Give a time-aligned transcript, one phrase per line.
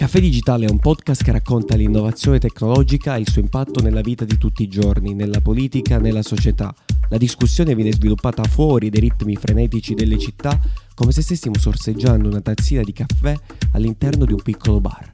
[0.00, 4.24] Caffè Digitale è un podcast che racconta l'innovazione tecnologica e il suo impatto nella vita
[4.24, 6.74] di tutti i giorni, nella politica, nella società.
[7.10, 10.58] La discussione viene sviluppata fuori dai ritmi frenetici delle città,
[10.94, 13.38] come se stessimo sorseggiando una tazzina di caffè
[13.72, 15.12] all'interno di un piccolo bar.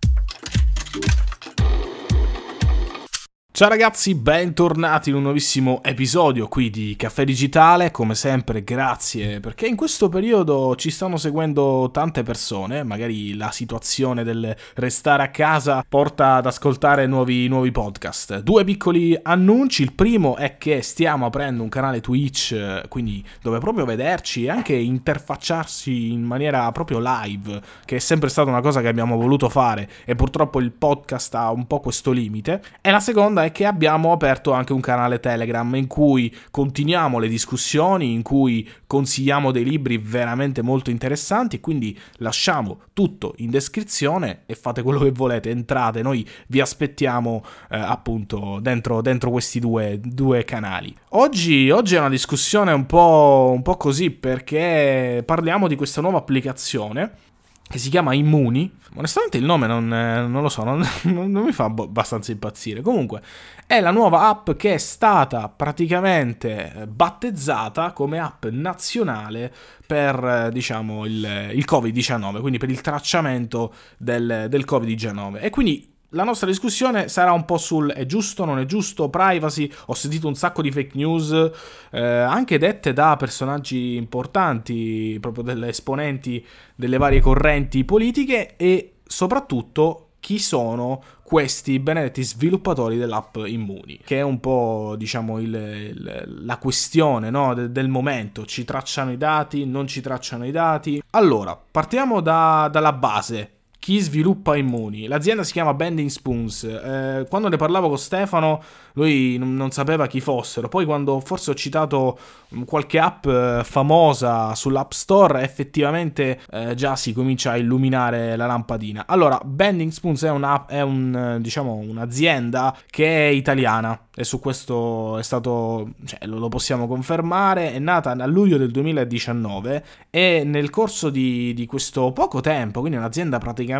[3.57, 9.66] Ciao ragazzi, bentornati in un nuovissimo episodio qui di Caffè Digitale, come sempre grazie perché
[9.66, 15.83] in questo periodo ci stanno seguendo tante persone, magari la situazione del restare a casa
[15.88, 18.41] porta ad ascoltare nuovi, nuovi podcast.
[18.41, 23.86] Due piccoli annunci, il primo è che stiamo aprendo un canale Twitch, quindi dove proprio
[23.86, 28.88] vederci e anche interfacciarsi in maniera proprio live, che è sempre stata una cosa che
[28.88, 32.62] abbiamo voluto fare e purtroppo il podcast ha un po' questo limite.
[32.83, 38.12] E la seconda che abbiamo aperto anche un canale Telegram in cui continuiamo le discussioni,
[38.12, 44.82] in cui consigliamo dei libri veramente molto interessanti, quindi lasciamo tutto in descrizione e fate
[44.82, 50.94] quello che volete, entrate, noi vi aspettiamo eh, appunto dentro, dentro questi due, due canali.
[51.11, 56.19] Oggi, oggi, è una discussione un po', un po' così perché parliamo di questa nuova
[56.19, 57.34] applicazione
[57.69, 58.72] che si chiama Immuni.
[58.95, 62.81] Onestamente il nome non, non lo so, non, non, mi fa abbastanza impazzire.
[62.81, 63.20] Comunque
[63.67, 69.53] è la nuova app che è stata praticamente eh, battezzata come app nazionale
[69.86, 75.42] per eh, diciamo il, il Covid-19, quindi per il tracciamento del, del Covid-19.
[75.42, 79.70] E quindi la nostra discussione sarà un po' sul è giusto, non è giusto, privacy.
[79.86, 81.50] Ho sentito un sacco di fake news,
[81.90, 90.02] eh, anche dette da personaggi importanti, proprio delle esponenti delle varie correnti politiche e soprattutto
[90.20, 96.58] chi sono questi benedetti sviluppatori dell'app Immuni, che è un po' diciamo il, il, la
[96.58, 101.02] questione no, de, del momento, ci tracciano i dati, non ci tracciano i dati.
[101.10, 103.55] Allora, partiamo da, dalla base,
[103.87, 105.06] chi sviluppa Immuni.
[105.06, 106.65] L'azienda si chiama Bending Spoons.
[106.65, 108.61] Eh, quando ne parlavo con Stefano,
[108.95, 110.67] lui non, non, sapeva chi fossero.
[110.69, 112.19] Poi, quando forse ho citato
[112.52, 118.46] mm, qualche app eh, famosa sull'App Store, effettivamente eh, già si comincia a illuminare la
[118.46, 119.05] lampadina.
[119.07, 120.33] Allora, Bending Spoons è,
[120.67, 126.48] è un, diciamo, un'azienda che è italiana e su questo è stato, cioè, lo, lo,
[126.48, 132.41] possiamo confermare, è nata a luglio del 2019 e nel corso di, di, questo poco
[132.41, 133.75] tempo, quindi un'azienda praticamente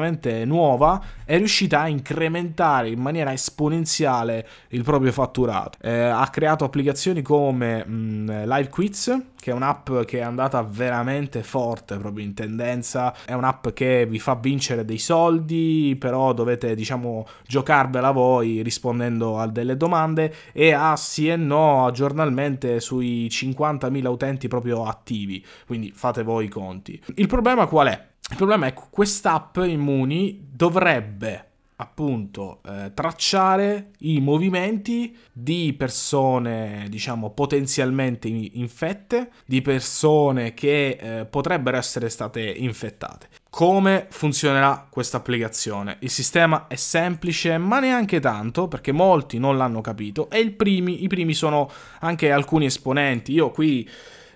[0.45, 5.79] nuova, è riuscita a incrementare in maniera esponenziale il proprio fatturato.
[5.83, 10.63] Eh, ha creato applicazioni come mh, mm, Live Quiz, che è un'app che è andata
[10.63, 16.75] veramente forte proprio in tendenza, è un'app che vi fa vincere dei soldi, però dovete
[16.75, 24.07] diciamo giocarvela voi rispondendo a delle domande e ha sì e no giornalmente sui 50.000
[24.07, 27.01] utenti proprio attivi, quindi fate voi i conti.
[27.15, 28.15] Il problema qual è?
[28.29, 37.31] Il problema è che quest'app Immuni dovrebbe appunto eh, tracciare i movimenti di persone diciamo
[37.31, 43.29] potenzialmente infette di persone che eh, potrebbero essere state infettate.
[43.51, 45.97] Come funzionerà questa applicazione?
[46.01, 51.09] Il sistema è semplice ma neanche tanto perché molti non l'hanno capito e primi, i
[51.09, 51.71] primi sono
[52.01, 53.33] anche alcuni esponenti.
[53.33, 53.89] Io qui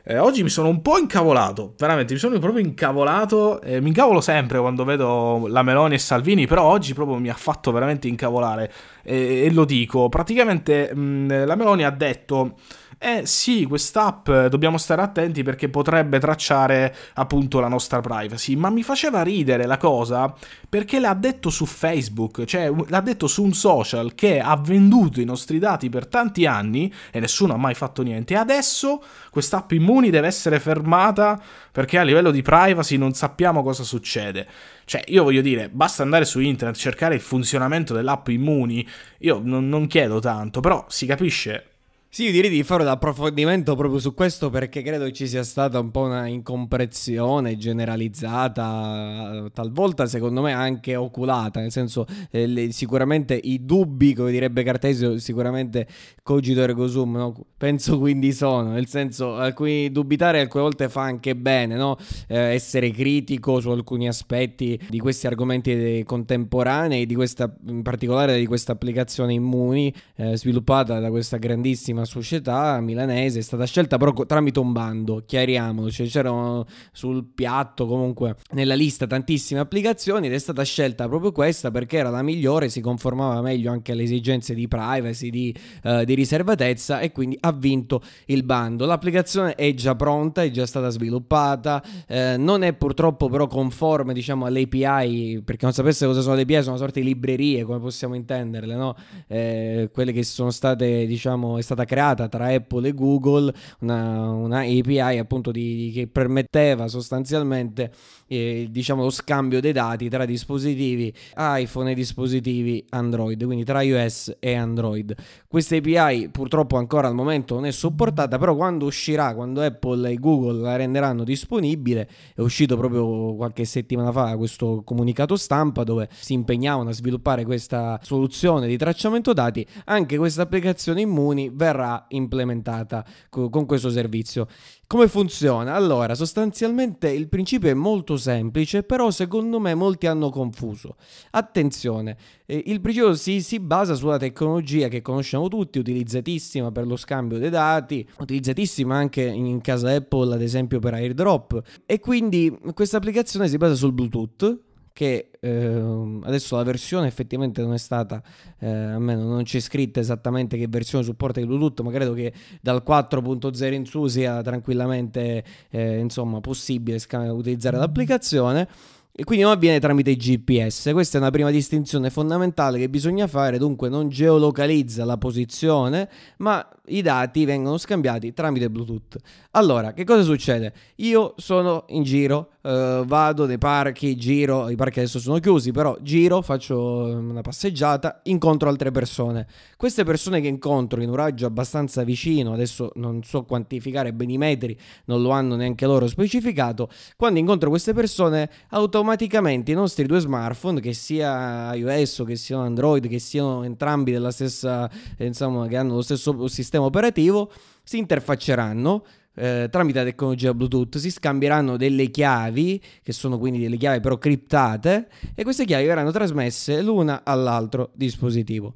[0.04, 3.60] eh, oggi mi sono un po' incavolato, veramente mi sono proprio incavolato.
[3.60, 7.34] Eh, mi incavolo sempre quando vedo la Meloni e Salvini, però oggi proprio mi ha
[7.34, 8.72] fatto veramente incavolare.
[9.02, 12.56] Eh, e lo dico, praticamente mh, la Meloni ha detto
[13.02, 18.68] eh sì, quest'app eh, dobbiamo stare attenti perché potrebbe tracciare appunto la nostra privacy, ma
[18.68, 20.34] mi faceva ridere la cosa
[20.68, 25.24] perché l'ha detto su Facebook, cioè l'ha detto su un social che ha venduto i
[25.24, 30.26] nostri dati per tanti anni e nessuno ha mai fatto niente adesso quest'app Immuni deve
[30.26, 31.40] essere fermata
[31.72, 34.46] perché a livello di privacy non sappiamo cosa succede.
[34.84, 38.86] Cioè, io voglio dire, basta andare su internet, cercare il funzionamento dell'app Immuni.
[39.20, 41.69] Io non, non chiedo tanto, però si capisce
[42.12, 45.78] sì, io direi di fare un approfondimento proprio su questo perché credo ci sia stata
[45.78, 53.34] un po' una incomprensione generalizzata, talvolta secondo me anche oculata, nel senso eh, le, sicuramente
[53.40, 55.86] i dubbi, come direbbe Cartesio, sicuramente
[56.24, 57.46] cogito ergo sum, no?
[57.56, 61.96] penso quindi sono, nel senso alcuni dubitare alcune volte fa anche bene, no?
[62.26, 68.46] eh, essere critico su alcuni aspetti di questi argomenti contemporanei, di questa, in particolare di
[68.46, 74.12] questa applicazione Immuni eh, sviluppata da questa grandissima una società milanese, è stata scelta però
[74.12, 80.38] tramite un bando, chiariamolo, cioè c'erano sul piatto comunque nella lista tantissime applicazioni ed è
[80.38, 84.66] stata scelta proprio questa perché era la migliore, si conformava meglio anche alle esigenze di
[84.66, 85.54] privacy, di,
[85.84, 88.86] uh, di riservatezza e quindi ha vinto il bando.
[88.86, 94.46] L'applicazione è già pronta, è già stata sviluppata, eh, non è purtroppo però conforme diciamo
[94.46, 97.78] alle API, perché non sapesse cosa sono le API, sono una sorta di librerie come
[97.78, 98.96] possiamo intenderle, no?
[99.28, 104.58] eh, quelle che sono state diciamo è stata creata tra Apple e Google, una, una
[104.60, 107.90] API appunto di, che permetteva sostanzialmente
[108.28, 114.36] eh, diciamo lo scambio dei dati tra dispositivi iPhone e dispositivi Android, quindi tra iOS
[114.38, 115.16] e Android.
[115.48, 120.14] Questa API purtroppo ancora al momento non è supportata, però quando uscirà, quando Apple e
[120.14, 126.34] Google la renderanno disponibile, è uscito proprio qualche settimana fa questo comunicato stampa dove si
[126.34, 133.66] impegnavano a sviluppare questa soluzione di tracciamento dati, anche questa applicazione Immuni verrà implementata con
[133.66, 134.46] questo servizio.
[134.86, 135.74] Come funziona?
[135.74, 140.96] Allora, sostanzialmente il principio è molto semplice, però secondo me molti hanno confuso.
[141.30, 146.96] Attenzione, eh, il principio si, si, basa sulla tecnologia che conosciamo tutti, utilizzatissima per lo
[146.96, 152.96] scambio dei dati, utilizzatissima anche in casa Apple, ad esempio per AirDrop, e quindi questa
[152.96, 158.22] applicazione si basa sul Bluetooth che eh, adesso la versione effettivamente non è stata,
[158.58, 162.82] eh, almeno non c'è scritta esattamente che versione supporta il Bluetooth, ma credo che dal
[162.86, 166.98] 4.0 in su sia tranquillamente eh, insomma, possibile
[167.30, 168.68] utilizzare l'applicazione.
[169.12, 170.90] E quindi non avviene tramite GPS.
[170.92, 176.08] Questa è una prima distinzione fondamentale che bisogna fare, dunque non geolocalizza la posizione,
[176.38, 179.16] ma i dati vengono scambiati tramite Bluetooth.
[179.52, 180.72] Allora, che cosa succede?
[180.96, 185.96] Io sono in giro, eh, vado nei parchi, giro, i parchi adesso sono chiusi, però
[186.00, 189.46] giro, faccio una passeggiata, incontro altre persone.
[189.76, 194.38] Queste persone che incontro in un raggio abbastanza vicino, adesso non so quantificare bene i
[194.38, 200.20] metri, non lo hanno neanche loro specificato, quando incontro queste persone automaticamente i nostri due
[200.20, 204.88] smartphone, che sia iOS o che siano Android, che siano entrambi della stessa,
[205.18, 209.04] insomma, che hanno lo stesso sistema sistema operativo si interfacceranno
[209.34, 214.18] eh, tramite la tecnologia Bluetooth, si scambieranno delle chiavi, che sono quindi delle chiavi però
[214.18, 218.74] criptate, e queste chiavi verranno trasmesse l'una all'altro dispositivo.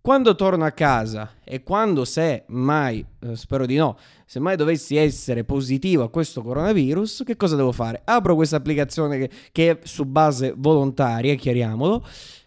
[0.00, 4.96] Quando torno a casa e quando se mai, eh, spero di no, se mai dovessi
[4.96, 8.00] essere positivo a questo coronavirus, che cosa devo fare?
[8.04, 12.06] Apro questa applicazione che, che è su base volontaria, chiariamolo,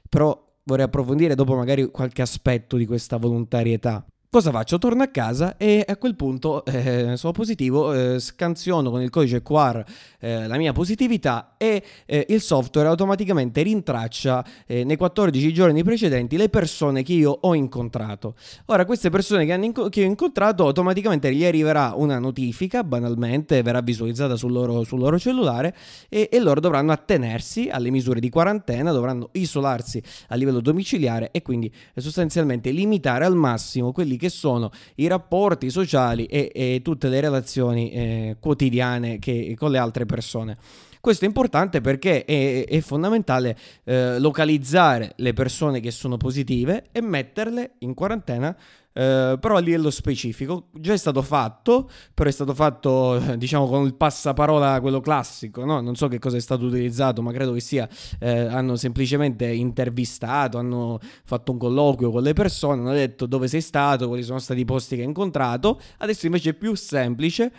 [0.09, 4.03] però vorrei approfondire dopo magari qualche aspetto di questa volontarietà.
[4.33, 4.79] Cosa faccio?
[4.79, 9.43] Torno a casa e a quel punto eh, sono positivo, eh, scansiono con il codice
[9.43, 9.83] QR
[10.17, 16.37] eh, la mia positività e eh, il software automaticamente rintraccia eh, nei 14 giorni precedenti
[16.37, 18.35] le persone che io ho incontrato.
[18.67, 23.81] Ora, queste persone che, inco- che ho incontrato automaticamente gli arriverà una notifica, banalmente, verrà
[23.81, 25.75] visualizzata sul loro, sul loro cellulare
[26.09, 31.43] e, e loro dovranno attenersi alle misure di quarantena, dovranno isolarsi a livello domiciliare e
[31.43, 36.79] quindi eh, sostanzialmente limitare al massimo quelli che che sono i rapporti sociali e, e
[36.81, 40.57] tutte le relazioni eh, quotidiane che, con le altre persone.
[41.01, 47.01] Questo è importante perché è, è fondamentale eh, localizzare le persone che sono positive e
[47.01, 48.55] metterle in quarantena
[48.93, 53.85] Uh, però a livello specifico già è stato fatto, però è stato fatto diciamo con
[53.85, 55.81] il passaparola quello classico, no?
[55.81, 60.59] non so che cosa è stato utilizzato, ma credo che sia, eh, hanno semplicemente intervistato,
[60.59, 64.59] hanno fatto un colloquio con le persone, hanno detto dove sei stato, quali sono stati
[64.59, 67.51] i posti che hai incontrato, adesso invece è più semplice,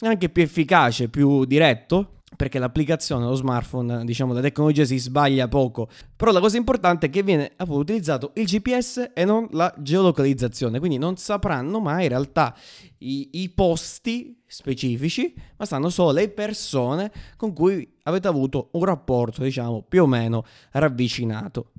[0.00, 5.88] anche più efficace, più diretto perché l'applicazione, lo smartphone, diciamo la tecnologia si sbaglia poco,
[6.16, 10.78] però la cosa importante è che viene appunto utilizzato il GPS e non la geolocalizzazione,
[10.78, 12.54] quindi non sapranno mai in realtà
[12.98, 19.42] i, i posti specifici, ma sanno solo le persone con cui avete avuto un rapporto,
[19.42, 21.72] diciamo, più o meno ravvicinato.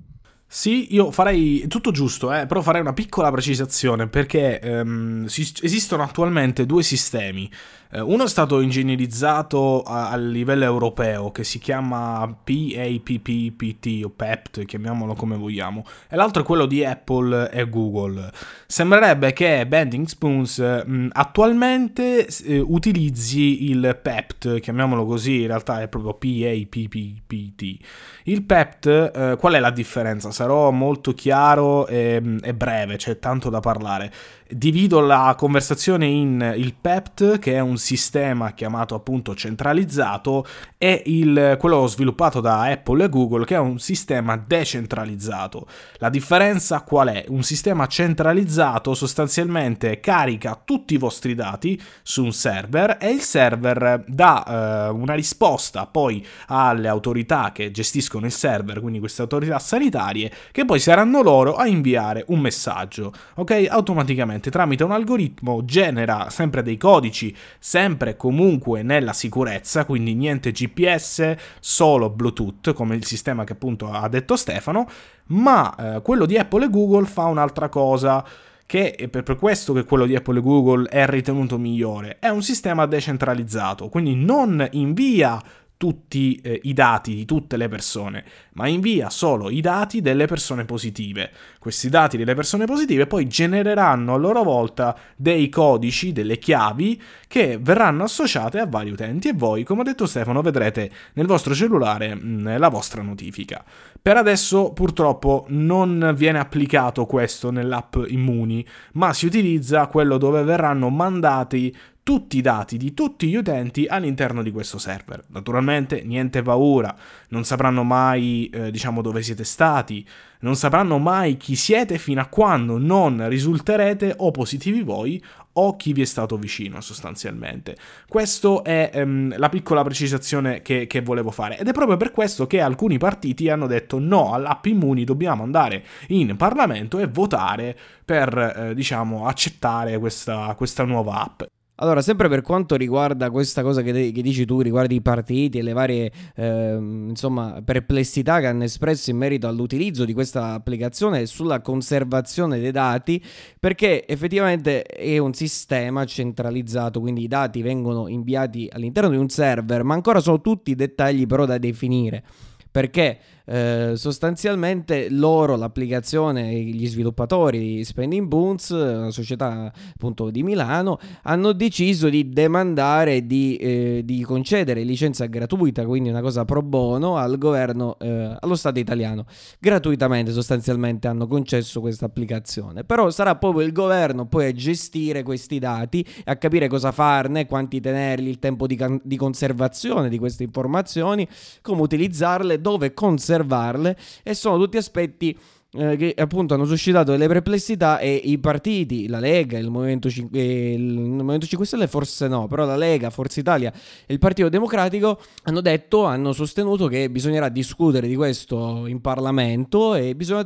[0.52, 6.02] Sì, io farei tutto giusto, eh, però farei una piccola precisazione perché ehm, si, esistono
[6.02, 7.48] attualmente due sistemi.
[7.92, 15.14] Eh, uno è stato ingegnerizzato a, livello europeo che si chiama PAPPPT o PEPT, chiamiamolo
[15.14, 18.30] come vogliamo, e l'altro è quello di Apple e Google.
[18.66, 25.88] Sembrerebbe che Bending Spoons mh, attualmente eh, utilizzi il PEPT, chiamiamolo così, in realtà è
[25.88, 27.76] proprio PAPPT.
[28.24, 30.30] Il PEPT, eh, qual è la differenza?
[30.30, 34.12] sarò molto chiaro e, e breve, c'è tanto da parlare.
[34.50, 40.46] Divido la conversazione in il PEPT, che è un sistema chiamato appunto centralizzato,
[40.78, 45.66] e il, quello sviluppato da Apple e Google, che è un sistema decentralizzato.
[45.96, 47.24] La differenza qual è?
[47.28, 54.04] Un sistema centralizzato sostanzialmente carica tutti i vostri dati su un server e il server
[54.06, 60.32] dà eh, una risposta poi alle autorità che gestiscono il server, quindi queste autorità sanitarie,
[60.50, 63.66] che poi saranno loro a inviare un messaggio, ok?
[63.68, 71.34] Automaticamente tramite un algoritmo genera sempre dei codici, sempre comunque nella sicurezza, quindi niente GPS,
[71.60, 74.88] solo Bluetooth, come il sistema che appunto ha detto Stefano,
[75.26, 78.24] ma eh, quello di Apple e Google fa un'altra cosa
[78.64, 82.18] che è per questo che quello di Apple e Google è ritenuto migliore.
[82.20, 85.42] È un sistema decentralizzato, quindi non invia
[85.80, 88.22] tutti eh, i dati di tutte le persone,
[88.52, 91.30] ma invia solo i dati delle persone positive.
[91.58, 97.58] Questi dati delle persone positive poi genereranno a loro volta dei codici, delle chiavi che
[97.58, 102.14] verranno associate a vari utenti e voi, come ha detto Stefano, vedrete nel vostro cellulare
[102.14, 103.64] mh, mm, la vostra notifica.
[104.02, 110.90] Per adesso purtroppo non viene applicato questo nell'app Immuni, ma si utilizza quello dove verranno
[110.90, 111.74] mandati
[112.10, 115.22] tutti i dati di tutti gli utenti all'interno di questo server.
[115.28, 116.92] Naturalmente niente paura,
[117.28, 120.04] non sapranno mai eh, diciamo dove siete stati,
[120.40, 125.92] non sapranno mai chi siete fino a quando non risulterete o positivi voi o chi
[125.92, 127.76] vi è stato vicino sostanzialmente.
[128.08, 132.48] Questa è ehm, la piccola precisazione che, che, volevo fare ed è proprio per questo
[132.48, 138.36] che alcuni partiti hanno detto no all'app Immuni, dobbiamo andare in Parlamento e votare per
[138.36, 141.42] eh, diciamo accettare questa, questa nuova app.
[141.82, 145.62] Allora, sempre per quanto riguarda questa cosa che, che dici tu, riguardo i partiti e
[145.62, 151.26] le varie eh, insomma, perplessità che hanno espresso in merito all'utilizzo di questa applicazione e
[151.26, 153.22] sulla conservazione dei dati,
[153.58, 159.82] perché effettivamente è un sistema centralizzato, quindi i dati vengono inviati all'interno di un server,
[159.82, 162.22] ma ancora sono tutti dettagli però da definire.
[162.70, 163.18] Perché
[163.50, 171.50] eh, sostanzialmente loro, l'applicazione, gli sviluppatori di Spending Boons, una società appunto di Milano, hanno
[171.50, 177.38] deciso di demandare di, eh, di concedere licenza gratuita, quindi una cosa pro bono al
[177.38, 179.24] governo, eh, allo Stato italiano.
[179.58, 182.84] Gratuitamente sostanzialmente hanno concesso questa applicazione.
[182.84, 187.80] Però sarà proprio il governo poi a gestire questi dati, a capire cosa farne, quanti
[187.80, 191.26] tenerli, il tempo di, can- di conservazione di queste informazioni,
[191.62, 195.36] come utilizzarle, dove conservarle osservarle e sono tutti aspetti
[195.72, 200.40] eh, che appunto hanno suscitato delle perplessità e i partiti, la Lega, il Movimento, 5,
[200.72, 203.72] il Movimento 5 Stelle forse no, però la Lega, Forza Italia
[204.04, 209.94] e il Partito Democratico hanno detto, hanno sostenuto che bisognerà discutere di questo in Parlamento
[209.94, 210.42] e, bisogna,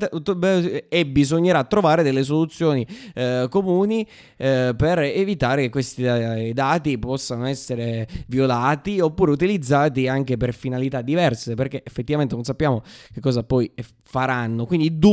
[0.88, 7.46] e bisognerà trovare delle soluzioni eh, comuni eh, per evitare che questi eh, dati possano
[7.46, 13.72] essere violati oppure utilizzati anche per finalità diverse, perché effettivamente non sappiamo che cosa poi
[14.02, 14.66] faranno.
[14.66, 15.12] Quindi dubbi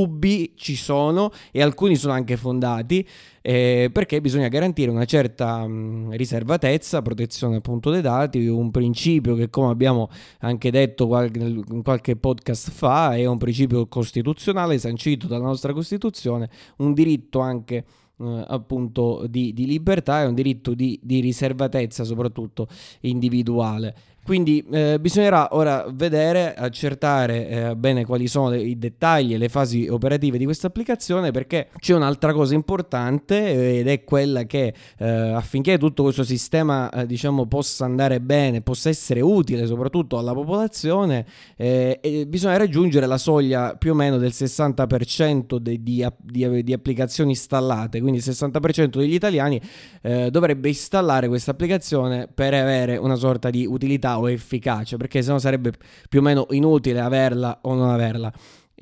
[0.55, 3.07] ci sono e alcuni sono anche fondati
[3.41, 9.49] eh, perché bisogna garantire una certa mh, riservatezza, protezione appunto dei dati, un principio che
[9.49, 15.45] come abbiamo anche detto qualche, in qualche podcast fa è un principio costituzionale sancito dalla
[15.45, 17.83] nostra Costituzione, un diritto anche
[18.21, 22.67] eh, appunto di, di, libertà e un diritto di, di riservatezza soprattutto
[23.01, 23.95] individuale.
[24.23, 29.49] Quindi eh, bisognerà ora vedere, accertare eh, bene quali sono le, i dettagli e le
[29.49, 34.75] fasi operative di questa applicazione perché c'è un'altra cosa importante eh, ed è quella che
[34.99, 40.33] eh, affinché tutto questo sistema eh, diciamo possa andare bene, possa essere utile soprattutto alla
[40.33, 41.25] popolazione,
[41.57, 47.31] eh, bisogna raggiungere la soglia più o meno del 60% de, di, di, di, applicazioni
[47.31, 49.59] installate, quindi il 60% degli italiani
[50.01, 55.73] dovrebbe installare questa applicazione per avere una sorta di utilità o efficace, perché sennò sarebbe
[56.09, 58.31] più o meno inutile averla o non averla.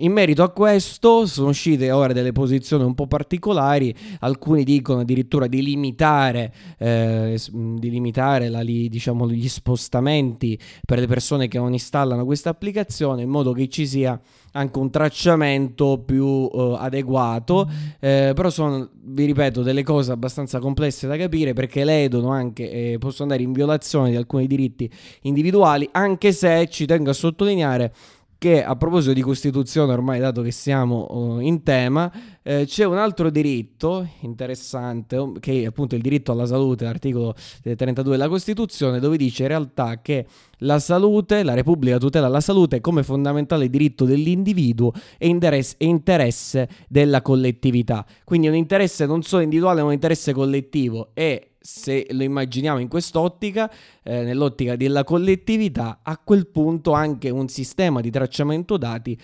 [0.02, 5.48] In merito a questo sono uscite ora delle posizioni un po' particolari, alcuni dicono addirittura
[5.48, 12.24] di limitare, eh, di limitare la, diciamo, gli spostamenti per le persone che non installano
[12.24, 14.18] questa applicazione in modo che ci sia
[14.54, 21.08] anche un tracciamento più eh, adeguato, eh, però sono, vi ripeto, delle cose abbastanza complesse
[21.08, 24.90] da capire perché ledono anche, eh, possono andare in violazione di alcuni diritti
[25.24, 27.94] individuali, anche se ci tengo a sottolineare
[28.40, 32.10] che a proposito di Costituzione, ormai dato che siamo uh, in tema,
[32.42, 38.04] eh, c'è un altro diritto interessante, che è appunto il diritto alla salute, l'articolo 32
[38.12, 40.26] della Costituzione, dove dice in realtà che
[40.60, 46.70] la salute, la Repubblica tutela la salute come fondamentale diritto dell'individuo e interesse, e interesse
[46.88, 48.06] della collettività.
[48.24, 52.88] Quindi un interesse non solo individuale, ma un interesse collettivo e se lo immaginiamo in
[52.88, 53.70] quest'ottica,
[54.04, 59.18] eh, nell'ottica della collettività, a quel punto anche un sistema di tracciamento dati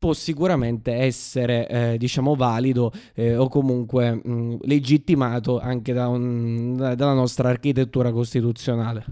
[0.00, 6.94] può sicuramente essere eh, diciamo valido eh, o comunque mh, legittimato anche da un, da,
[6.94, 9.04] dalla nostra architettura costituzionale.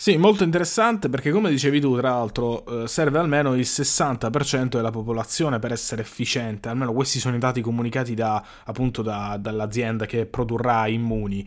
[0.00, 4.90] Sì, molto interessante perché come dicevi tu, tra l'altro, eh, serve almeno il 60% della
[4.90, 10.26] popolazione per essere efficiente, almeno questi sono i dati comunicati da, appunto da, dall'azienda che
[10.26, 11.44] produrrà immuni.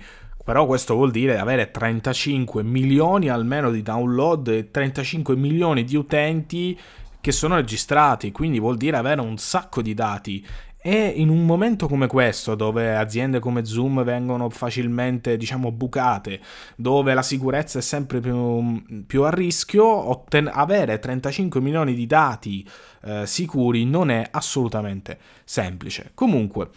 [0.52, 6.78] Però questo vuol dire avere 35 milioni almeno di download e 35 milioni di utenti
[7.22, 10.46] che sono registrati, quindi vuol dire avere un sacco di dati.
[10.82, 16.42] E in un momento come questo, dove aziende come Zoom vengono facilmente, diciamo, bucate,
[16.76, 22.68] dove la sicurezza è sempre più, più a rischio, otten- avere 35 milioni di dati
[23.04, 26.12] eh, sicuri non è assolutamente semplice.
[26.14, 26.72] Comunque,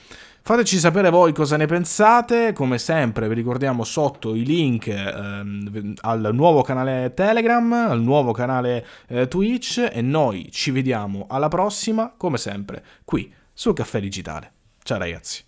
[0.46, 6.28] Fateci sapere voi cosa ne pensate, come sempre vi ricordiamo sotto i link ehm, al
[6.34, 12.36] nuovo canale Telegram, al nuovo canale eh, Twitch e noi ci vediamo alla prossima, come
[12.36, 14.52] sempre, qui sul Caffè Digitale.
[14.82, 15.42] Ciao ragazzi.